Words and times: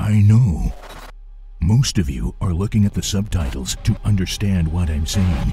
I 0.00 0.22
know. 0.22 0.72
Most 1.60 1.98
of 1.98 2.08
you 2.08 2.34
are 2.40 2.54
looking 2.54 2.86
at 2.86 2.94
the 2.94 3.02
subtitles 3.02 3.76
to 3.84 3.94
understand 4.04 4.72
what 4.72 4.88
I'm 4.88 5.04
saying. 5.04 5.52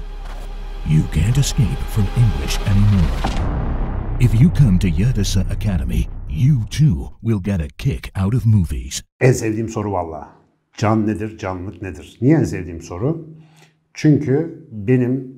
You 0.86 1.02
can't 1.12 1.36
escape 1.36 1.78
from 1.90 2.06
English 2.16 2.58
anymore. 2.60 4.16
If 4.20 4.40
you 4.40 4.48
come 4.50 4.78
to 4.78 4.90
Yadasa 4.90 5.50
Academy, 5.50 6.08
you 6.28 6.64
too 6.70 7.10
will 7.22 7.40
get 7.40 7.60
a 7.60 7.68
kick 7.76 8.10
out 8.14 8.34
of 8.34 8.46
movies. 8.46 9.02
En 9.20 9.32
sevdiğim 9.32 9.68
soru 9.68 9.92
valla. 9.92 10.28
Can 10.78 11.06
nedir, 11.06 11.38
canlılık 11.38 11.82
nedir? 11.82 12.18
Niye 12.20 12.36
en 12.36 12.44
sevdiğim 12.44 12.82
soru? 12.82 13.28
Çünkü 13.94 14.66
benim 14.72 15.34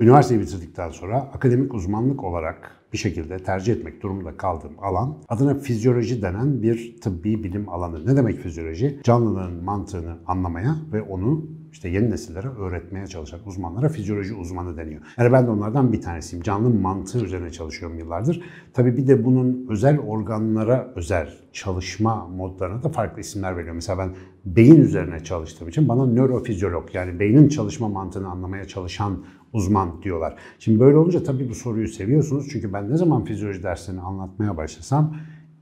üniversiteyi 0.00 0.40
bitirdikten 0.40 0.90
sonra 0.90 1.18
akademik 1.18 1.74
uzmanlık 1.74 2.24
olarak 2.24 2.85
bir 2.96 3.00
şekilde 3.00 3.38
tercih 3.38 3.72
etmek 3.72 4.02
durumunda 4.02 4.36
kaldığım 4.36 4.72
alan 4.78 5.18
adına 5.28 5.54
fizyoloji 5.54 6.22
denen 6.22 6.62
bir 6.62 7.00
tıbbi 7.00 7.44
bilim 7.44 7.68
alanı. 7.68 8.06
Ne 8.06 8.16
demek 8.16 8.38
fizyoloji? 8.38 9.00
Canlılığın 9.04 9.64
mantığını 9.64 10.16
anlamaya 10.26 10.76
ve 10.92 11.02
onu 11.02 11.46
işte 11.76 11.88
yeni 11.88 12.10
nesillere 12.10 12.48
öğretmeye 12.48 13.06
çalışan 13.06 13.40
uzmanlara 13.46 13.88
fizyoloji 13.88 14.34
uzmanı 14.34 14.76
deniyor. 14.76 15.00
Yani 15.18 15.32
ben 15.32 15.46
de 15.46 15.50
onlardan 15.50 15.92
bir 15.92 16.00
tanesiyim. 16.00 16.42
Canlı 16.42 16.70
mantığı 16.70 17.24
üzerine 17.24 17.50
çalışıyorum 17.50 17.98
yıllardır. 17.98 18.42
Tabii 18.72 18.96
bir 18.96 19.06
de 19.06 19.24
bunun 19.24 19.66
özel 19.68 19.98
organlara 19.98 20.92
özel 20.94 21.30
çalışma 21.52 22.26
modlarına 22.26 22.82
da 22.82 22.88
farklı 22.88 23.20
isimler 23.20 23.56
veriyor. 23.56 23.74
Mesela 23.74 23.98
ben 23.98 24.10
beyin 24.44 24.80
üzerine 24.80 25.24
çalıştığım 25.24 25.68
için 25.68 25.88
bana 25.88 26.06
nörofizyolog 26.06 26.94
yani 26.94 27.20
beynin 27.20 27.48
çalışma 27.48 27.88
mantığını 27.88 28.28
anlamaya 28.28 28.64
çalışan 28.64 29.24
uzman 29.52 30.02
diyorlar. 30.02 30.36
Şimdi 30.58 30.80
böyle 30.80 30.96
olunca 30.96 31.22
tabii 31.22 31.48
bu 31.48 31.54
soruyu 31.54 31.88
seviyorsunuz. 31.88 32.48
Çünkü 32.52 32.72
ben 32.72 32.90
ne 32.90 32.96
zaman 32.96 33.24
fizyoloji 33.24 33.62
derslerini 33.62 34.00
anlatmaya 34.00 34.56
başlasam 34.56 35.16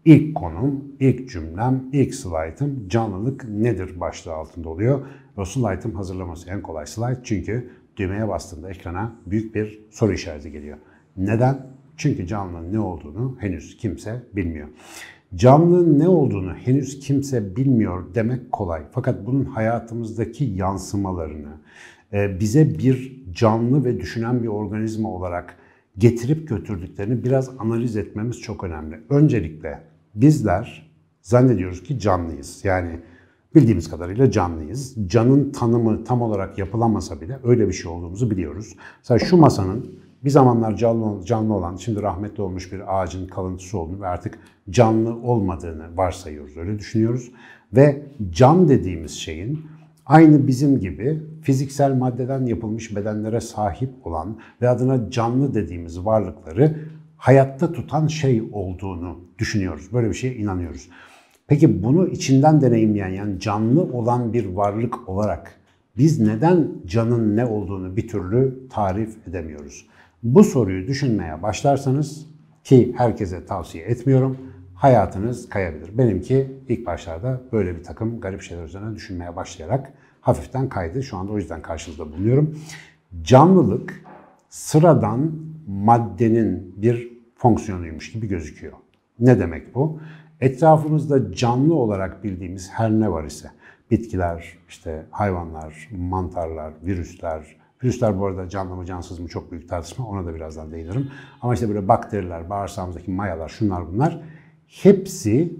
ilk 0.05 0.35
konum, 0.35 0.85
ilk 1.01 1.31
cümlem, 1.31 1.85
ilk 1.93 2.15
slaytım 2.15 2.89
canlılık 2.89 3.49
nedir 3.49 4.01
başlığı 4.01 4.33
altında 4.33 4.69
oluyor. 4.69 5.07
O 5.37 5.45
slaytım 5.45 5.95
hazırlaması 5.95 6.51
en 6.51 6.63
kolay 6.63 6.87
slayt 6.87 7.19
çünkü 7.25 7.71
düğmeye 7.97 8.29
bastığında 8.29 8.71
ekrana 8.71 9.13
büyük 9.27 9.55
bir 9.55 9.81
soru 9.91 10.13
işareti 10.13 10.53
geliyor. 10.53 10.79
Neden? 11.17 11.67
Çünkü 11.97 12.27
canlının 12.27 12.73
ne 12.73 12.81
olduğunu 12.81 13.37
henüz 13.41 13.77
kimse 13.77 14.23
bilmiyor. 14.37 14.69
Canlının 15.35 15.99
ne 15.99 16.09
olduğunu 16.09 16.55
henüz 16.55 17.01
kimse 17.01 17.57
bilmiyor 17.57 18.15
demek 18.15 18.53
kolay. 18.53 18.83
Fakat 18.93 19.27
bunun 19.27 19.45
hayatımızdaki 19.45 20.45
yansımalarını, 20.45 21.53
e, 22.13 22.41
bize 22.41 22.79
bir 22.79 23.25
canlı 23.33 23.85
ve 23.85 24.01
düşünen 24.01 24.43
bir 24.43 24.49
organizma 24.49 25.09
olarak 25.09 25.57
getirip 25.99 26.49
götürdüklerini 26.49 27.25
biraz 27.25 27.51
analiz 27.59 27.97
etmemiz 27.97 28.41
çok 28.41 28.65
önemli. 28.65 29.01
Öncelikle 29.11 29.94
bizler 30.15 30.91
zannediyoruz 31.23 31.83
ki 31.83 31.99
canlıyız. 31.99 32.65
Yani 32.65 33.01
bildiğimiz 33.55 33.91
kadarıyla 33.91 34.31
canlıyız. 34.31 34.95
Canın 35.07 35.51
tanımı 35.51 36.05
tam 36.05 36.23
olarak 36.23 36.59
yapılamasa 36.59 37.21
bile 37.21 37.39
öyle 37.45 37.69
bir 37.69 37.73
şey 37.73 37.93
olduğumuzu 37.93 38.31
biliyoruz. 38.31 38.77
Mesela 38.99 39.19
şu 39.19 39.37
masanın 39.37 39.87
bir 40.25 40.31
zamanlar 40.31 40.77
canlı, 40.77 41.25
canlı 41.25 41.55
olan, 41.55 41.77
şimdi 41.77 42.03
rahmetli 42.03 42.43
olmuş 42.43 42.73
bir 42.73 43.01
ağacın 43.01 43.27
kalıntısı 43.27 43.79
olduğunu 43.79 44.01
ve 44.01 44.07
artık 44.07 44.39
canlı 44.71 45.17
olmadığını 45.17 45.97
varsayıyoruz, 45.97 46.57
öyle 46.57 46.79
düşünüyoruz. 46.79 47.33
Ve 47.73 48.03
can 48.31 48.69
dediğimiz 48.69 49.11
şeyin 49.11 49.67
aynı 50.07 50.47
bizim 50.47 50.81
gibi 50.81 51.23
fiziksel 51.43 51.95
maddeden 51.95 52.47
yapılmış 52.47 52.97
bedenlere 52.97 53.41
sahip 53.41 54.07
olan 54.07 54.39
ve 54.63 54.69
adına 54.69 55.11
canlı 55.11 55.55
dediğimiz 55.55 56.05
varlıkları 56.05 56.77
hayatta 57.25 57.73
tutan 57.73 58.07
şey 58.07 58.43
olduğunu 58.53 59.19
düşünüyoruz. 59.39 59.93
Böyle 59.93 60.09
bir 60.09 60.15
şeye 60.15 60.35
inanıyoruz. 60.35 60.89
Peki 61.47 61.83
bunu 61.83 62.09
içinden 62.09 62.61
deneyimleyen 62.61 63.09
yani 63.09 63.41
canlı 63.41 63.83
olan 63.83 64.33
bir 64.33 64.47
varlık 64.47 65.09
olarak 65.09 65.55
biz 65.97 66.21
neden 66.21 66.69
canın 66.87 67.37
ne 67.37 67.47
olduğunu 67.47 67.97
bir 67.97 68.09
türlü 68.09 68.69
tarif 68.71 69.29
edemiyoruz? 69.29 69.87
Bu 70.23 70.45
soruyu 70.45 70.87
düşünmeye 70.87 71.43
başlarsanız 71.43 72.27
ki 72.65 72.95
herkese 72.97 73.47
tavsiye 73.47 73.85
etmiyorum, 73.85 74.39
hayatınız 74.75 75.49
kayabilir. 75.49 75.99
Benimki 75.99 76.47
ilk 76.69 76.87
başlarda 76.87 77.41
böyle 77.53 77.77
bir 77.77 77.83
takım 77.83 78.21
garip 78.21 78.43
şeyler 78.43 78.65
üzerine 78.65 78.97
düşünmeye 78.97 79.37
başlayarak 79.37 79.93
hafiften 80.21 80.69
kaydı. 80.69 81.03
Şu 81.03 81.17
anda 81.17 81.33
o 81.33 81.37
yüzden 81.37 81.63
karşınızda 81.63 82.13
bulunuyorum. 82.13 82.59
Canlılık 83.23 84.05
sıradan 84.49 85.33
maddenin 85.67 86.75
bir 86.77 87.14
fonksiyonuymuş 87.37 88.13
gibi 88.13 88.29
gözüküyor. 88.29 88.73
Ne 89.21 89.39
demek 89.39 89.75
bu? 89.75 90.01
Etrafımızda 90.41 91.33
canlı 91.33 91.75
olarak 91.75 92.25
bildiğimiz 92.25 92.71
her 92.71 92.91
ne 92.91 93.11
var 93.11 93.25
ise 93.25 93.51
bitkiler, 93.91 94.59
işte 94.69 95.07
hayvanlar, 95.11 95.89
mantarlar, 95.97 96.73
virüsler, 96.83 97.57
virüsler 97.85 98.21
bu 98.21 98.27
arada 98.27 98.49
canlı 98.49 98.77
mı 98.77 98.85
cansız 98.85 99.19
mı 99.19 99.29
çok 99.29 99.53
büyük 99.53 99.69
tartışma 99.69 100.07
ona 100.07 100.27
da 100.27 100.35
birazdan 100.35 100.73
değinirim. 100.73 101.11
Ama 101.43 101.55
işte 101.55 101.69
böyle 101.69 101.89
bakteriler, 101.89 102.51
bağırsağımızdaki 102.51 103.11
mayalar, 103.11 103.49
şunlar 103.49 103.93
bunlar 103.93 104.21
hepsi 104.67 105.57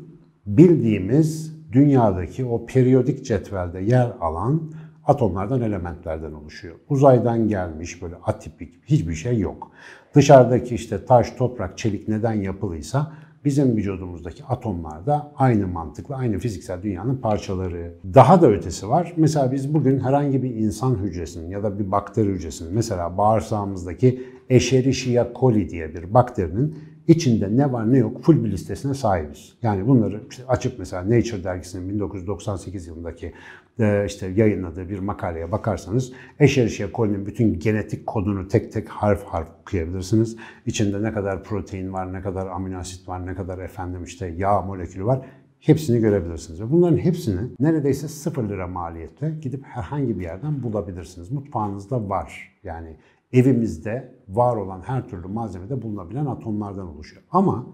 bildiğimiz 0.47 1.55
dünyadaki 1.73 2.45
o 2.45 2.67
periyodik 2.67 3.25
cetvelde 3.25 3.81
yer 3.81 4.13
alan 4.21 4.73
atomlardan, 5.07 5.61
elementlerden 5.61 6.33
oluşuyor. 6.33 6.75
Uzaydan 6.89 7.49
gelmiş 7.49 8.03
böyle 8.03 8.17
atipik 8.17 8.75
hiçbir 8.85 9.15
şey 9.15 9.39
yok. 9.39 9.71
Dışarıdaki 10.15 10.75
işte 10.75 11.05
taş, 11.05 11.31
toprak, 11.31 11.79
çelik 11.79 12.09
neden 12.09 12.33
yapılıysa 12.33 13.13
bizim 13.45 13.77
vücudumuzdaki 13.77 14.45
atomlar 14.45 15.07
da 15.07 15.33
aynı 15.37 15.67
mantıkla, 15.67 16.17
aynı 16.17 16.39
fiziksel 16.39 16.83
dünyanın 16.83 17.17
parçaları. 17.17 17.95
Daha 18.15 18.43
da 18.43 18.51
ötesi 18.51 18.89
var. 18.89 19.13
Mesela 19.17 19.53
biz 19.53 19.75
bugün 19.75 20.01
herhangi 20.01 20.43
bir 20.43 20.55
insan 20.55 20.95
hücresinin 20.95 21.51
ya 21.51 21.63
da 21.63 21.79
bir 21.79 21.91
bakteri 21.91 22.29
hücresinin, 22.29 22.75
mesela 22.75 23.19
bağırsağımızdaki 23.19 24.23
Escherichia 24.51 25.27
coli 25.41 25.71
diye 25.71 25.95
bir 25.95 26.15
bakterinin 26.15 26.79
içinde 27.09 27.57
ne 27.57 27.73
var 27.73 27.93
ne 27.93 27.99
yok 27.99 28.23
full 28.23 28.45
bir 28.45 28.51
listesine 28.51 28.95
sahibiz. 28.95 29.53
Yani 29.63 29.87
bunları 29.87 30.21
açıp 30.49 30.79
mesela 30.79 31.03
Nature 31.03 31.45
dergisinin 31.45 31.89
1998 31.89 32.87
yılındaki 32.87 33.33
e, 33.79 34.05
işte 34.07 34.27
yayınladığı 34.27 34.89
bir 34.89 34.99
makaleye 34.99 35.53
bakarsanız 35.53 36.13
Escherichia 36.41 36.89
coli'nin 36.95 37.27
bütün 37.27 37.59
genetik 37.59 38.07
kodunu 38.07 38.49
tek 38.49 38.73
tek 38.73 38.89
harf 38.89 39.25
harf 39.25 39.49
okuyabilirsiniz. 39.63 40.37
İçinde 40.67 41.03
ne 41.03 41.13
kadar 41.13 41.45
protein 41.45 41.93
var, 41.93 42.13
ne 42.13 42.23
kadar 42.23 42.47
amino 42.47 42.79
asit 42.79 43.09
var, 43.09 43.27
ne 43.27 43.35
kadar 43.35 43.59
efendim 43.59 44.05
işte 44.05 44.27
yağ 44.27 44.61
molekülü 44.61 45.05
var. 45.05 45.27
Hepsini 45.61 46.01
görebilirsiniz. 46.01 46.61
Ve 46.61 46.71
bunların 46.71 46.97
hepsini 46.97 47.41
neredeyse 47.61 48.09
sıfır 48.09 48.49
lira 48.49 48.67
maliyetle 48.67 49.35
gidip 49.43 49.65
herhangi 49.65 50.19
bir 50.19 50.25
yerden 50.25 50.63
bulabilirsiniz. 50.63 51.31
Mutfağınızda 51.31 52.09
var. 52.09 52.53
Yani 52.65 52.97
evimizde 53.35 54.15
var 54.29 54.57
olan 54.57 54.81
her 54.81 55.09
türlü 55.09 55.29
malzemede 55.29 55.83
bulunabilen 55.83 56.27
atomlardan 56.27 56.89
oluşuyor. 56.89 57.23
Ama 57.31 57.67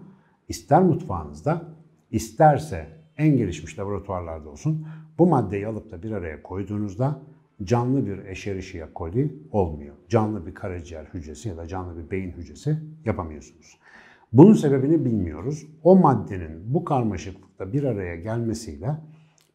ister 0.47 0.83
mutfağınızda, 0.83 1.61
isterse 2.11 2.87
en 3.17 3.37
gelişmiş 3.37 3.79
laboratuvarlarda 3.79 4.49
olsun 4.49 4.87
bu 5.19 5.27
maddeyi 5.27 5.67
alıp 5.67 5.91
da 5.91 6.03
bir 6.03 6.11
araya 6.11 6.43
koyduğunuzda 6.43 7.19
canlı 7.63 8.05
bir 8.05 8.17
Escherichia 8.17 8.87
coli 8.95 9.35
olmuyor. 9.51 9.95
Canlı 10.09 10.45
bir 10.45 10.53
karaciğer 10.53 11.05
hücresi 11.05 11.49
ya 11.49 11.57
da 11.57 11.67
canlı 11.67 11.97
bir 11.97 12.11
beyin 12.11 12.31
hücresi 12.31 12.77
yapamıyorsunuz. 13.05 13.77
Bunun 14.33 14.53
sebebini 14.53 15.05
bilmiyoruz. 15.05 15.67
O 15.83 15.95
maddenin 15.95 16.73
bu 16.73 16.85
karmaşıklıkta 16.85 17.73
bir 17.73 17.83
araya 17.83 18.15
gelmesiyle 18.15 18.97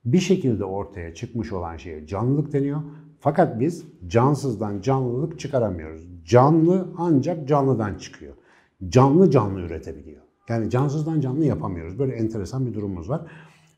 bir 0.04 0.18
şekilde 0.18 0.64
ortaya 0.64 1.14
çıkmış 1.14 1.52
olan 1.52 1.76
şeye 1.76 2.06
canlılık 2.06 2.52
deniyor 2.52 2.82
fakat 3.20 3.60
biz 3.60 3.84
cansızdan 4.06 4.80
canlılık 4.80 5.40
çıkaramıyoruz. 5.40 6.02
Canlı 6.24 6.88
ancak 6.98 7.48
canlıdan 7.48 7.94
çıkıyor. 7.94 8.34
Canlı 8.88 9.30
canlı 9.30 9.60
üretebiliyor. 9.60 10.22
Yani 10.48 10.70
cansızdan 10.70 11.20
canlı 11.20 11.44
yapamıyoruz. 11.44 11.98
Böyle 11.98 12.12
enteresan 12.12 12.66
bir 12.66 12.74
durumumuz 12.74 13.10
var. 13.10 13.26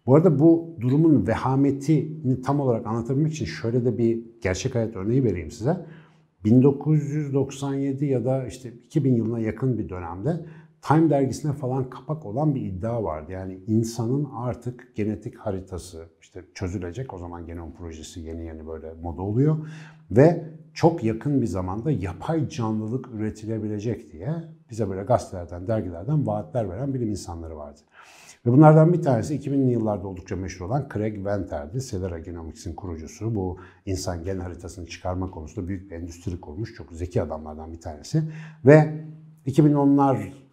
Bu 0.07 0.15
arada 0.15 0.39
bu 0.39 0.77
durumun 0.81 1.27
vehametini 1.27 2.43
tam 2.43 2.61
olarak 2.61 2.87
anlatabilmek 2.87 3.33
için 3.33 3.45
şöyle 3.45 3.85
de 3.85 3.99
bir 3.99 4.21
gerçek 4.43 4.75
hayat 4.75 4.97
örneği 4.97 5.25
vereyim 5.25 5.51
size. 5.51 5.87
1997 6.45 8.07
ya 8.07 8.25
da 8.25 8.47
işte 8.47 8.73
2000 8.73 9.15
yılına 9.15 9.39
yakın 9.39 9.79
bir 9.79 9.89
dönemde 9.89 10.47
Time 10.83 11.11
dergisine 11.11 11.53
falan 11.53 11.91
kapak 11.91 12.27
olan 12.27 12.55
bir 12.55 12.61
iddia 12.61 13.05
vardı. 13.05 13.33
Yani 13.33 13.59
insanın 13.67 14.29
artık 14.37 14.93
genetik 14.95 15.39
haritası 15.39 16.09
işte 16.21 16.45
çözülecek. 16.55 17.15
O 17.15 17.19
zaman 17.19 17.47
genom 17.47 17.73
projesi 17.73 18.21
yeni 18.21 18.45
yeni 18.45 18.67
böyle 18.67 18.93
moda 19.03 19.23
oluyor. 19.23 19.57
Ve 20.11 20.45
çok 20.75 21.05
yakın 21.05 21.43
bir 21.43 21.47
zamanda 21.47 21.91
yapay 21.91 22.49
canlılık 22.49 23.09
üretilebilecek 23.09 24.13
diye 24.13 24.35
bize 24.71 24.89
böyle 24.89 25.03
gazetelerden, 25.03 25.67
dergilerden 25.67 26.27
vaatler 26.27 26.71
veren 26.71 26.95
bilim 26.95 27.11
insanları 27.11 27.57
vardı. 27.57 27.81
Ve 28.47 28.53
bunlardan 28.53 28.93
bir 28.93 29.03
tanesi 29.03 29.37
2000'li 29.37 29.73
yıllarda 29.73 30.09
oldukça 30.09 30.37
meşhur 30.37 30.67
olan 30.67 30.89
Craig 30.95 31.27
Venter'di. 31.27 31.81
Celera 31.81 32.19
Genomics'in 32.19 32.75
kurucusu. 32.75 33.35
Bu 33.35 33.59
insan 33.87 34.25
gen 34.25 34.39
haritasını 34.39 34.87
çıkarma 34.87 35.31
konusunda 35.31 35.69
büyük 35.69 35.91
bir 35.91 35.97
endüstri 35.97 36.41
kurmuş. 36.41 36.75
Çok 36.75 36.93
zeki 36.93 37.23
adamlardan 37.23 37.73
bir 37.73 37.81
tanesi. 37.81 38.23
Ve 38.67 39.05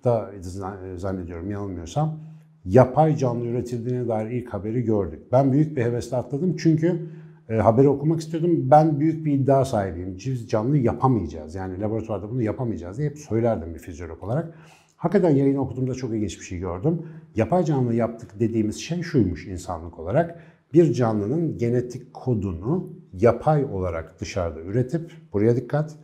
2010'larda 0.10 0.98
zannediyorum 0.98 1.52
yanılmıyorsam 1.52 2.20
yapay 2.66 3.16
canlı 3.16 3.46
üretildiğine 3.46 4.08
dair 4.08 4.32
ilk 4.32 4.54
haberi 4.54 4.82
gördük. 4.82 5.20
Ben 5.32 5.52
büyük 5.52 5.78
bir 5.78 5.84
hevesle 5.84 6.18
atladım 6.18 6.56
çünkü 6.60 7.10
e, 7.50 7.56
haberi 7.56 7.90
okumak 7.90 8.20
istiyordum. 8.20 8.72
Ben 8.72 9.00
büyük 9.00 9.26
bir 9.26 9.34
iddia 9.34 9.66
sahibiyim. 9.66 10.18
Biz 10.18 10.50
canlı 10.50 10.78
yapamayacağız. 10.78 11.56
Yani 11.56 11.82
laboratuvarda 11.82 12.30
bunu 12.30 12.42
yapamayacağız 12.42 12.98
diye 12.98 13.10
hep 13.10 13.18
söylerdim 13.18 13.74
bir 13.74 13.80
fizyolog 13.80 14.24
olarak. 14.24 14.54
Hakikaten 14.98 15.36
yayını 15.36 15.62
okuduğumda 15.62 15.94
çok 15.94 16.14
ilginç 16.14 16.40
bir 16.40 16.46
şey 16.46 16.60
gördüm. 16.60 17.02
Yapay 17.36 17.64
canlı 17.64 17.94
yaptık 17.94 18.40
dediğimiz 18.40 18.78
şey 18.78 19.02
şuymuş 19.02 19.48
insanlık 19.48 20.00
olarak. 20.00 20.40
Bir 20.74 20.94
canlının 20.94 21.58
genetik 21.58 22.14
kodunu 22.14 22.90
yapay 23.14 23.66
olarak 23.66 24.22
dışarıda 24.22 24.60
üretip, 24.62 25.12
buraya 25.34 25.56
dikkat, 25.56 25.96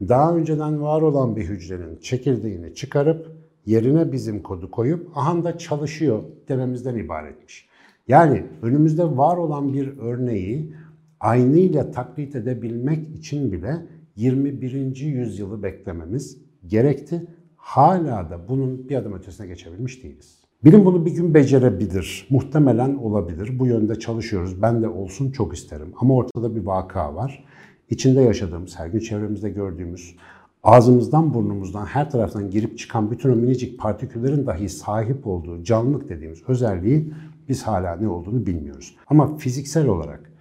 daha 0.00 0.36
önceden 0.36 0.82
var 0.82 1.02
olan 1.02 1.36
bir 1.36 1.44
hücrenin 1.44 1.96
çekirdeğini 1.96 2.74
çıkarıp 2.74 3.39
yerine 3.70 4.12
bizim 4.12 4.42
kodu 4.42 4.70
koyup 4.70 5.18
aha 5.18 5.44
da 5.44 5.58
çalışıyor 5.58 6.22
dememizden 6.48 6.96
ibaretmiş. 6.96 7.68
Yani 8.08 8.44
önümüzde 8.62 9.16
var 9.16 9.36
olan 9.36 9.72
bir 9.72 9.98
örneği 9.98 10.72
aynıyla 11.20 11.90
taklit 11.90 12.36
edebilmek 12.36 13.16
için 13.16 13.52
bile 13.52 13.86
21. 14.16 14.96
yüzyılı 14.96 15.62
beklememiz 15.62 16.38
gerekti. 16.66 17.26
Hala 17.56 18.30
da 18.30 18.48
bunun 18.48 18.88
bir 18.88 18.96
adım 18.96 19.12
ötesine 19.12 19.46
geçebilmiş 19.46 20.04
değiliz. 20.04 20.40
Bilim 20.64 20.84
bunu 20.84 21.06
bir 21.06 21.10
gün 21.10 21.34
becerebilir. 21.34 22.26
Muhtemelen 22.30 22.94
olabilir. 22.94 23.58
Bu 23.58 23.66
yönde 23.66 23.94
çalışıyoruz. 23.94 24.62
Ben 24.62 24.82
de 24.82 24.88
olsun 24.88 25.30
çok 25.32 25.54
isterim. 25.54 25.92
Ama 26.00 26.14
ortada 26.14 26.56
bir 26.56 26.60
vaka 26.60 27.14
var. 27.14 27.44
İçinde 27.90 28.20
yaşadığımız, 28.22 28.78
her 28.78 28.86
gün 28.86 28.98
çevremizde 28.98 29.50
gördüğümüz, 29.50 30.16
ağzımızdan 30.62 31.34
burnumuzdan 31.34 31.86
her 31.86 32.10
taraftan 32.10 32.50
girip 32.50 32.78
çıkan 32.78 33.10
bütün 33.10 33.32
o 33.32 33.36
minicik 33.36 33.78
partiküllerin 33.78 34.46
dahi 34.46 34.68
sahip 34.68 35.26
olduğu 35.26 35.62
canlılık 35.64 36.08
dediğimiz 36.08 36.42
özelliği 36.48 37.12
biz 37.48 37.62
hala 37.62 37.96
ne 37.96 38.08
olduğunu 38.08 38.46
bilmiyoruz. 38.46 38.96
Ama 39.06 39.36
fiziksel 39.36 39.86
olarak 39.86 40.32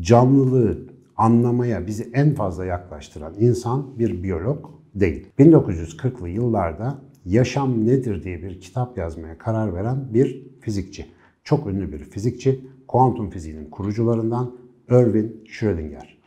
canlılığı 0.00 0.78
anlamaya 1.16 1.86
bizi 1.86 2.10
en 2.12 2.34
fazla 2.34 2.64
yaklaştıran 2.64 3.34
insan 3.38 3.98
bir 3.98 4.22
biyolog 4.22 4.70
değil. 4.94 5.26
1940'lı 5.38 6.28
yıllarda 6.28 6.98
Yaşam 7.24 7.86
Nedir 7.86 8.22
diye 8.22 8.42
bir 8.42 8.60
kitap 8.60 8.98
yazmaya 8.98 9.38
karar 9.38 9.74
veren 9.74 10.14
bir 10.14 10.46
fizikçi. 10.60 11.06
Çok 11.44 11.66
ünlü 11.66 11.92
bir 11.92 11.98
fizikçi, 11.98 12.60
kuantum 12.88 13.30
fiziğinin 13.30 13.70
kurucularından 13.70 14.56
Erwin 14.88 15.44
Schrödinger. 15.48 16.18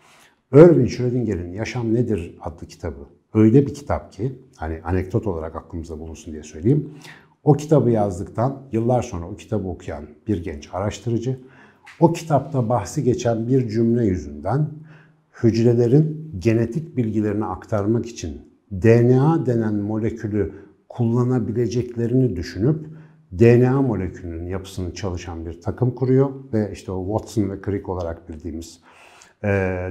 Erwin 0.54 0.86
Schrödinger'in 0.86 1.54
Yaşam 1.54 1.94
Nedir 1.94 2.38
adlı 2.42 2.68
kitabı 2.68 3.20
öyle 3.33 3.68
bir 3.68 3.74
kitap 3.74 4.12
ki, 4.12 4.33
hani 4.56 4.81
anekdot 4.83 5.28
olarak 5.28 5.56
aklımızda 5.56 6.00
bulunsun 6.00 6.33
diye 6.33 6.44
söyleyeyim. 6.44 6.89
O 7.44 7.54
kitabı 7.54 7.92
yazdıktan 7.92 8.62
yıllar 8.72 9.01
sonra 9.01 9.25
o 9.25 9.36
kitabı 9.36 9.68
okuyan 9.68 10.04
bir 10.28 10.44
genç 10.44 10.69
araştırıcı, 10.74 11.39
o 12.00 12.13
kitapta 12.13 12.69
bahsi 12.69 13.04
geçen 13.04 13.48
bir 13.48 13.69
cümle 13.69 14.06
yüzünden 14.06 14.69
hücrelerin 15.44 16.31
genetik 16.39 16.98
bilgilerini 16.98 17.45
aktarmak 17.45 18.06
için 18.06 18.42
DNA 18.72 19.45
denen 19.45 19.75
molekülü 19.75 20.54
kullanabileceklerini 20.89 22.36
düşünüp 22.36 22.86
DNA 23.39 23.81
molekülünün 23.81 24.48
yapısını 24.48 24.94
çalışan 24.94 25.45
bir 25.45 25.62
takım 25.62 25.92
kuruyor 25.92 26.30
ve 26.54 26.72
işte 26.74 26.92
o 26.92 27.06
Watson 27.06 27.50
ve 27.50 27.62
Crick 27.66 27.89
olarak 27.89 28.30
bildiğimiz 28.30 28.80
e, 29.43 29.47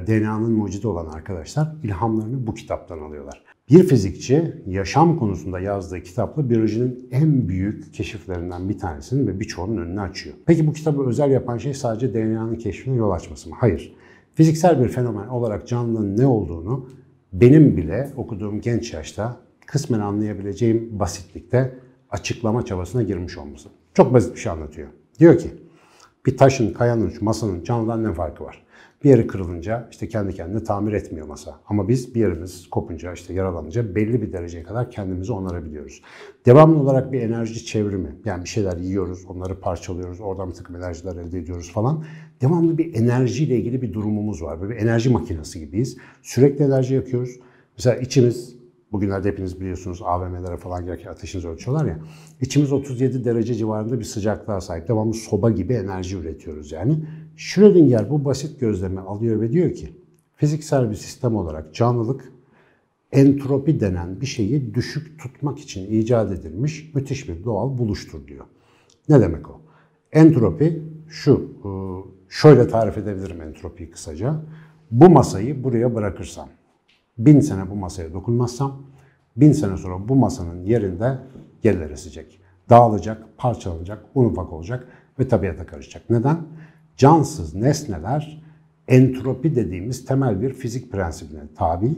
DNA'nın 0.06 0.52
mucidi 0.52 0.88
olan 0.88 1.06
arkadaşlar 1.06 1.74
ilhamlarını 1.82 2.46
bu 2.46 2.54
kitaptan 2.54 2.98
alıyorlar. 2.98 3.42
Bir 3.70 3.88
fizikçi 3.88 4.62
yaşam 4.66 5.18
konusunda 5.18 5.60
yazdığı 5.60 6.02
kitapla 6.02 6.50
biyolojinin 6.50 7.08
en 7.10 7.48
büyük 7.48 7.94
keşiflerinden 7.94 8.68
bir 8.68 8.78
tanesinin 8.78 9.26
ve 9.26 9.40
birçoğunun 9.40 9.76
önünü 9.76 10.00
açıyor. 10.00 10.36
Peki 10.46 10.66
bu 10.66 10.72
kitabı 10.72 11.06
özel 11.06 11.30
yapan 11.30 11.58
şey 11.58 11.74
sadece 11.74 12.14
DNA'nın 12.14 12.56
keşfine 12.56 12.94
yol 12.94 13.10
açması 13.10 13.50
mı? 13.50 13.56
Hayır. 13.58 13.96
Fiziksel 14.34 14.84
bir 14.84 14.88
fenomen 14.88 15.28
olarak 15.28 15.68
canlının 15.68 16.16
ne 16.16 16.26
olduğunu 16.26 16.88
benim 17.32 17.76
bile 17.76 18.10
okuduğum 18.16 18.60
genç 18.60 18.94
yaşta 18.94 19.36
kısmen 19.66 20.00
anlayabileceğim 20.00 20.88
basitlikte 20.98 21.78
açıklama 22.10 22.64
çabasına 22.64 23.02
girmiş 23.02 23.38
olması. 23.38 23.68
Çok 23.94 24.14
basit 24.14 24.34
bir 24.34 24.40
şey 24.40 24.52
anlatıyor. 24.52 24.88
Diyor 25.18 25.38
ki 25.38 25.50
bir 26.26 26.36
taşın, 26.36 26.72
kayanın, 26.72 27.12
masanın 27.20 27.64
canlıdan 27.64 28.04
ne 28.04 28.12
farkı 28.12 28.44
var? 28.44 28.62
Bir 29.04 29.10
yeri 29.10 29.26
kırılınca 29.26 29.88
işte 29.90 30.08
kendi 30.08 30.34
kendine 30.34 30.64
tamir 30.64 30.92
etmiyor 30.92 31.26
masa. 31.26 31.60
Ama 31.66 31.88
biz 31.88 32.14
bir 32.14 32.20
yerimiz 32.20 32.70
kopunca 32.70 33.12
işte 33.12 33.34
yaralanınca 33.34 33.94
belli 33.94 34.22
bir 34.22 34.32
dereceye 34.32 34.64
kadar 34.64 34.90
kendimizi 34.90 35.32
onarabiliyoruz. 35.32 36.02
Devamlı 36.46 36.78
olarak 36.78 37.12
bir 37.12 37.20
enerji 37.20 37.64
çevrimi. 37.64 38.16
Yani 38.24 38.44
bir 38.44 38.48
şeyler 38.48 38.76
yiyoruz, 38.76 39.24
onları 39.28 39.60
parçalıyoruz, 39.60 40.20
oradan 40.20 40.50
bir 40.50 40.54
takım 40.54 40.76
enerjiler 40.76 41.16
elde 41.16 41.38
ediyoruz 41.38 41.72
falan. 41.72 42.04
Devamlı 42.40 42.78
bir 42.78 42.94
enerjiyle 42.94 43.56
ilgili 43.56 43.82
bir 43.82 43.92
durumumuz 43.92 44.42
var. 44.42 44.60
Böyle 44.60 44.74
bir 44.74 44.80
enerji 44.80 45.10
makinesi 45.10 45.60
gibiyiz. 45.60 45.96
Sürekli 46.22 46.64
enerji 46.64 46.94
yakıyoruz. 46.94 47.40
Mesela 47.76 47.96
içimiz 47.96 48.60
Bugünlerde 48.92 49.28
hepiniz 49.28 49.60
biliyorsunuz 49.60 50.02
AVM'lere 50.02 50.56
falan 50.56 50.84
girerken 50.84 51.10
ateşinizi 51.10 51.48
ölçüyorlar 51.48 51.86
ya. 51.86 51.98
İçimiz 52.40 52.72
37 52.72 53.24
derece 53.24 53.54
civarında 53.54 53.98
bir 53.98 54.04
sıcaklığa 54.04 54.60
sahip. 54.60 54.88
Devamlı 54.88 55.14
soba 55.14 55.50
gibi 55.50 55.72
enerji 55.72 56.16
üretiyoruz 56.16 56.72
yani. 56.72 56.98
Schrödinger 57.40 58.10
bu 58.10 58.24
basit 58.24 58.60
gözlemi 58.60 59.00
alıyor 59.00 59.40
ve 59.40 59.52
diyor 59.52 59.74
ki 59.74 59.92
fiziksel 60.36 60.90
bir 60.90 60.94
sistem 60.94 61.36
olarak 61.36 61.74
canlılık 61.74 62.32
entropi 63.12 63.80
denen 63.80 64.20
bir 64.20 64.26
şeyi 64.26 64.74
düşük 64.74 65.18
tutmak 65.18 65.58
için 65.58 65.90
icat 65.90 66.32
edilmiş 66.32 66.94
müthiş 66.94 67.28
bir 67.28 67.44
doğal 67.44 67.78
buluştur 67.78 68.26
diyor. 68.26 68.44
Ne 69.08 69.20
demek 69.20 69.50
o? 69.50 69.60
Entropi 70.12 70.82
şu, 71.08 71.52
e, 71.64 71.70
şöyle 72.28 72.68
tarif 72.68 72.98
edebilirim 72.98 73.42
entropiyi 73.42 73.90
kısaca. 73.90 74.34
Bu 74.90 75.10
masayı 75.10 75.64
buraya 75.64 75.94
bırakırsam, 75.94 76.48
bin 77.18 77.40
sene 77.40 77.70
bu 77.70 77.74
masaya 77.74 78.12
dokunmazsam, 78.12 78.82
bin 79.36 79.52
sene 79.52 79.76
sonra 79.76 80.08
bu 80.08 80.16
masanın 80.16 80.64
yerinde 80.64 81.18
yerler 81.62 81.90
esecek. 81.90 82.40
Dağılacak, 82.70 83.38
parçalanacak, 83.38 84.04
un 84.14 84.24
ufak 84.24 84.52
olacak 84.52 84.88
ve 85.18 85.28
tabiata 85.28 85.66
karışacak. 85.66 86.10
Neden? 86.10 86.38
Cansız 87.00 87.54
nesneler 87.54 88.42
entropi 88.88 89.56
dediğimiz 89.56 90.04
temel 90.04 90.42
bir 90.42 90.52
fizik 90.52 90.92
prensibine 90.92 91.40
tabi. 91.56 91.90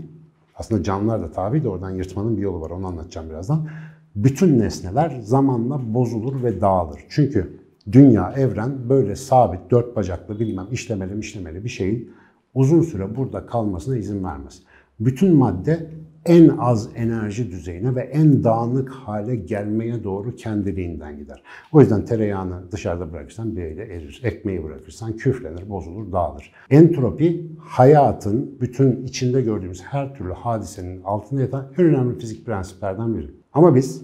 Aslında 0.57 0.83
canlılar 0.83 1.23
da 1.23 1.33
tabi 1.33 1.65
de 1.65 1.69
oradan 1.69 1.91
yırtmanın 1.91 2.37
bir 2.37 2.43
yolu 2.43 2.61
var. 2.61 2.71
Onu 2.71 2.87
anlatacağım 2.87 3.31
birazdan. 3.31 3.69
Bütün 4.17 4.59
nesneler 4.59 5.21
zamanla 5.21 5.95
bozulur 5.95 6.43
ve 6.43 6.61
dağılır. 6.61 7.01
Çünkü 7.09 7.59
dünya, 7.93 8.33
evren 8.33 8.89
böyle 8.89 9.17
sabit, 9.17 9.71
dört 9.71 9.97
bacaklı 9.97 10.41
bilmem 10.41 10.67
işlemeli 10.71 11.19
işlemeli 11.19 11.65
bir 11.65 11.69
şeyin 11.69 12.13
uzun 12.55 12.83
süre 12.83 13.17
burada 13.17 13.47
kalmasına 13.47 13.97
izin 13.97 14.25
vermez 14.25 14.63
bütün 15.01 15.37
madde 15.37 15.91
en 16.27 16.49
az 16.49 16.89
enerji 16.95 17.51
düzeyine 17.51 17.95
ve 17.95 18.01
en 18.01 18.45
dağınık 18.45 18.91
hale 18.91 19.37
gelmeye 19.37 20.05
doğru 20.05 20.37
kendiliğinden 20.37 21.19
gider. 21.19 21.43
O 21.73 21.81
yüzden 21.81 22.05
tereyağını 22.05 22.73
dışarıda 22.73 23.13
bırakırsan 23.13 23.57
böyle 23.57 23.83
erir. 23.83 24.21
Ekmeği 24.25 24.65
bırakırsan 24.65 25.17
küflenir, 25.17 25.71
bozulur, 25.71 26.13
dağılır. 26.13 26.53
Entropi 26.71 27.47
hayatın 27.59 28.59
bütün 28.61 29.05
içinde 29.07 29.43
gördüğümüz 29.43 29.83
her 29.83 30.15
türlü 30.15 30.33
hadisenin 30.33 31.03
altında 31.03 31.41
yatan 31.41 31.67
en 31.79 31.85
önemli 31.85 32.19
fizik 32.19 32.47
prensiplerden 32.47 33.15
biri. 33.17 33.31
Ama 33.53 33.75
biz 33.75 34.03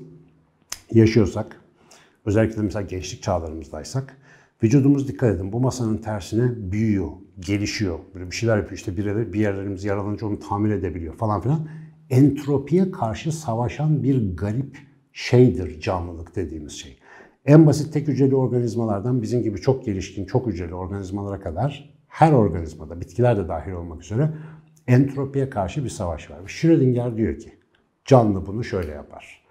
yaşıyorsak, 0.92 1.60
özellikle 2.26 2.62
mesela 2.62 2.82
gençlik 2.82 3.22
çağlarımızdaysak 3.22 4.16
Vücudumuz 4.62 5.08
dikkat 5.08 5.36
edin 5.36 5.52
bu 5.52 5.60
masanın 5.60 5.96
tersine 5.96 6.72
büyüyor, 6.72 7.08
gelişiyor. 7.40 7.98
Böyle 8.14 8.30
bir 8.30 8.36
şeyler 8.36 8.56
yapıyor 8.56 8.78
işte 8.78 8.96
bir, 8.96 9.32
bir 9.32 9.40
yerlerimiz 9.40 9.84
yaralanınca 9.84 10.26
onu 10.26 10.38
tamir 10.38 10.70
edebiliyor 10.70 11.14
falan 11.14 11.40
filan. 11.40 11.68
Entropiye 12.10 12.90
karşı 12.90 13.32
savaşan 13.32 14.02
bir 14.02 14.36
garip 14.36 14.78
şeydir 15.12 15.80
canlılık 15.80 16.36
dediğimiz 16.36 16.72
şey. 16.72 16.98
En 17.46 17.66
basit 17.66 17.92
tek 17.92 18.08
hücreli 18.08 18.34
organizmalardan 18.34 19.22
bizim 19.22 19.42
gibi 19.42 19.60
çok 19.60 19.84
gelişkin, 19.84 20.24
çok 20.24 20.46
hücreli 20.46 20.74
organizmalara 20.74 21.40
kadar 21.40 21.94
her 22.08 22.32
organizmada, 22.32 23.00
bitkiler 23.00 23.36
de 23.36 23.48
dahil 23.48 23.72
olmak 23.72 24.02
üzere 24.02 24.30
entropiye 24.86 25.50
karşı 25.50 25.84
bir 25.84 25.88
savaş 25.88 26.30
var. 26.30 26.38
Schrödinger 26.46 27.16
diyor 27.16 27.38
ki 27.38 27.52
canlı 28.04 28.46
bunu 28.46 28.64
şöyle 28.64 28.92
yapar. 28.92 29.42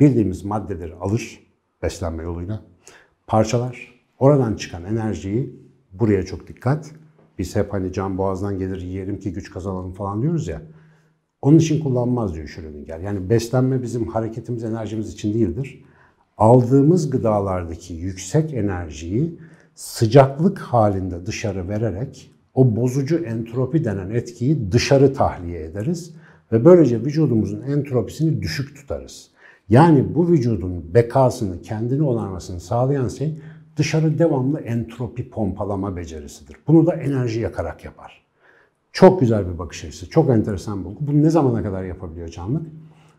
Bildiğimiz 0.00 0.44
maddeleri 0.44 0.94
alır 0.94 1.40
beslenme 1.82 2.22
yoluyla, 2.22 2.62
parçalar, 3.26 3.96
Oradan 4.18 4.54
çıkan 4.54 4.84
enerjiyi 4.84 5.60
buraya 5.92 6.26
çok 6.26 6.48
dikkat. 6.48 6.90
Biz 7.38 7.56
hep 7.56 7.72
hani 7.72 7.92
can 7.92 8.18
boğazdan 8.18 8.58
gelir 8.58 8.80
yiyelim 8.80 9.20
ki 9.20 9.32
güç 9.32 9.50
kazanalım 9.50 9.92
falan 9.92 10.22
diyoruz 10.22 10.48
ya. 10.48 10.62
Onun 11.42 11.58
için 11.58 11.80
kullanmaz 11.80 12.34
diyor 12.34 12.48
Schrödinger. 12.48 12.98
Yani 12.98 13.30
beslenme 13.30 13.82
bizim 13.82 14.08
hareketimiz, 14.08 14.64
enerjimiz 14.64 15.12
için 15.12 15.34
değildir. 15.34 15.84
Aldığımız 16.38 17.10
gıdalardaki 17.10 17.94
yüksek 17.94 18.54
enerjiyi 18.54 19.38
sıcaklık 19.74 20.58
halinde 20.58 21.26
dışarı 21.26 21.68
vererek 21.68 22.30
o 22.54 22.76
bozucu 22.76 23.16
entropi 23.16 23.84
denen 23.84 24.10
etkiyi 24.10 24.72
dışarı 24.72 25.14
tahliye 25.14 25.64
ederiz 25.64 26.14
ve 26.52 26.64
böylece 26.64 27.00
vücudumuzun 27.00 27.62
entropisini 27.62 28.42
düşük 28.42 28.76
tutarız. 28.76 29.30
Yani 29.68 30.14
bu 30.14 30.28
vücudun 30.28 30.94
bekasını, 30.94 31.62
kendini 31.62 32.02
onarmasını 32.02 32.60
sağlayan 32.60 33.08
şey 33.08 33.38
dışarı 33.76 34.18
devamlı 34.18 34.60
entropi 34.60 35.30
pompalama 35.30 35.96
becerisidir. 35.96 36.56
Bunu 36.66 36.86
da 36.86 36.94
enerji 36.94 37.40
yakarak 37.40 37.84
yapar. 37.84 38.25
Çok 38.96 39.20
güzel 39.20 39.52
bir 39.52 39.58
bakış 39.58 39.84
açısı, 39.84 40.10
çok 40.10 40.30
enteresan 40.30 40.84
bulgu. 40.84 40.98
Bunu 41.00 41.22
ne 41.22 41.30
zamana 41.30 41.62
kadar 41.62 41.84
yapabiliyor 41.84 42.28
canlı? 42.28 42.62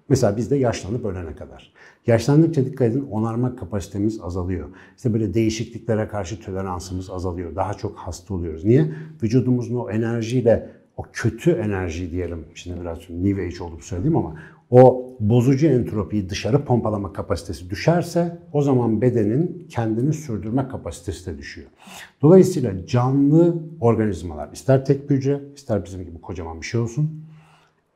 Mesela 0.10 0.38
bizde 0.38 0.55
yaşlanıp 0.55 1.05
ölene 1.05 1.36
kadar. 1.36 1.74
Yaşlandıkça 2.07 2.65
dikkat 2.65 2.88
edin 2.88 3.07
onarma 3.12 3.55
kapasitemiz 3.55 4.22
azalıyor. 4.22 4.69
İşte 4.98 5.13
böyle 5.13 5.34
değişikliklere 5.34 6.07
karşı 6.07 6.41
toleransımız 6.41 7.10
azalıyor. 7.10 7.55
Daha 7.55 7.74
çok 7.74 7.98
hasta 7.98 8.34
oluyoruz. 8.34 8.65
Niye? 8.65 8.93
Vücudumuzun 9.24 9.75
o 9.75 9.89
enerjiyle, 9.89 10.69
o 10.98 11.03
kötü 11.13 11.51
enerji 11.51 12.12
diyelim, 12.12 12.46
şimdi 12.53 12.81
biraz 12.81 12.98
New 13.10 13.46
Age 13.46 13.63
olup 13.63 13.84
söyleyeyim 13.84 14.17
ama 14.17 14.36
o 14.69 15.13
bozucu 15.19 15.67
entropiyi 15.67 16.29
dışarı 16.29 16.65
pompalama 16.65 17.13
kapasitesi 17.13 17.69
düşerse 17.69 18.38
o 18.53 18.62
zaman 18.62 19.01
bedenin 19.01 19.67
kendini 19.69 20.13
sürdürme 20.13 20.67
kapasitesi 20.67 21.25
de 21.25 21.38
düşüyor. 21.38 21.67
Dolayısıyla 22.21 22.86
canlı 22.86 23.55
organizmalar 23.81 24.50
ister 24.53 24.86
tek 24.86 25.09
hücre 25.09 25.41
ister 25.55 25.86
bizim 25.86 26.05
gibi 26.05 26.21
kocaman 26.21 26.62
bir 26.62 26.65
şey 26.65 26.79
olsun 26.79 27.27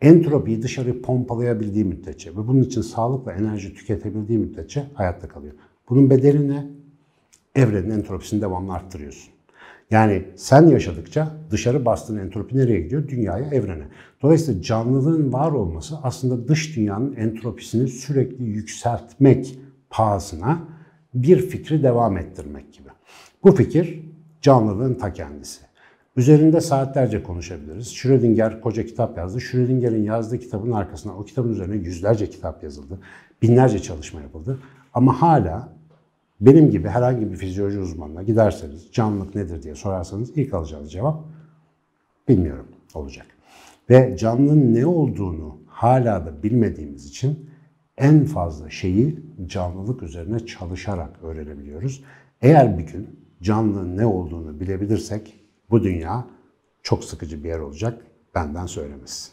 entropiyi 0.01 0.61
dışarı 0.61 1.01
pompalayabildiği 1.01 1.85
müddetçe 1.85 2.31
ve 2.31 2.47
bunun 2.47 2.63
için 2.63 2.81
sağlıkla 2.81 3.33
enerji 3.33 3.73
tüketebildiği 3.73 4.39
müddetçe 4.39 4.83
hayatta 4.93 5.27
kalıyor. 5.27 5.53
Bunun 5.89 6.09
bedeli 6.09 6.47
ne? 6.47 6.67
Evrenin 7.55 7.89
entropisini 7.89 8.41
devamlı 8.41 8.73
arttırıyorsun. 8.73 9.33
Yani 9.91 10.23
sen 10.35 10.67
yaşadıkça 10.67 11.31
dışarı 11.49 11.85
bastığın 11.85 12.17
entropi 12.17 12.57
nereye 12.57 12.81
gidiyor? 12.81 13.07
Dünyaya, 13.07 13.45
evrene. 13.45 13.87
Dolayısıyla 14.21 14.61
canlılığın 14.61 15.33
var 15.33 15.51
olması 15.51 15.95
aslında 16.03 16.47
dış 16.47 16.75
dünyanın 16.75 17.15
entropisini 17.15 17.87
sürekli 17.87 18.43
yükseltmek 18.43 19.59
pahasına 19.89 20.59
bir 21.13 21.49
fikri 21.49 21.83
devam 21.83 22.17
ettirmek 22.17 22.73
gibi. 22.73 22.89
Bu 23.43 23.51
fikir 23.51 23.99
canlılığın 24.41 24.93
ta 24.93 25.13
kendisi. 25.13 25.61
Üzerinde 26.15 26.61
saatlerce 26.61 27.23
konuşabiliriz. 27.23 27.93
Schrödinger 27.93 28.61
koca 28.61 28.85
kitap 28.85 29.17
yazdı. 29.17 29.41
Schrödinger'in 29.41 30.03
yazdığı 30.03 30.39
kitabın 30.39 30.71
arkasına 30.71 31.17
o 31.17 31.25
kitabın 31.25 31.51
üzerine 31.51 31.75
yüzlerce 31.75 32.29
kitap 32.29 32.63
yazıldı. 32.63 32.99
Binlerce 33.41 33.79
çalışma 33.79 34.21
yapıldı. 34.21 34.59
Ama 34.93 35.21
hala 35.21 35.69
benim 36.41 36.71
gibi 36.71 36.87
herhangi 36.87 37.31
bir 37.31 37.35
fizyoloji 37.35 37.79
uzmanına 37.79 38.23
giderseniz 38.23 38.91
canlılık 38.91 39.35
nedir 39.35 39.63
diye 39.63 39.75
sorarsanız 39.75 40.37
ilk 40.37 40.53
alacağınız 40.53 40.91
cevap 40.91 41.23
bilmiyorum 42.27 42.67
olacak. 42.93 43.27
Ve 43.89 44.17
canlının 44.17 44.73
ne 44.73 44.85
olduğunu 44.85 45.57
hala 45.67 46.25
da 46.25 46.43
bilmediğimiz 46.43 47.05
için 47.05 47.49
en 47.97 48.25
fazla 48.25 48.69
şeyi 48.69 49.19
canlılık 49.45 50.03
üzerine 50.03 50.45
çalışarak 50.45 51.23
öğrenebiliyoruz. 51.23 52.03
Eğer 52.41 52.77
bir 52.77 52.83
gün 52.83 53.19
canlının 53.41 53.97
ne 53.97 54.05
olduğunu 54.05 54.59
bilebilirsek 54.59 55.39
bu 55.69 55.83
dünya 55.83 56.27
çok 56.83 57.03
sıkıcı 57.03 57.43
bir 57.43 57.49
yer 57.49 57.59
olacak 57.59 58.01
benden 58.35 58.65
söylemesi. 58.65 59.31